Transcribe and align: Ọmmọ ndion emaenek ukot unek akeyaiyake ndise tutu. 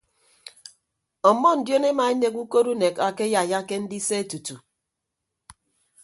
Ọmmọ 1.29 1.49
ndion 1.59 1.83
emaenek 1.91 2.35
ukot 2.43 2.67
unek 2.73 2.95
akeyaiyake 3.07 3.75
ndise 3.83 4.17
tutu. 4.29 4.55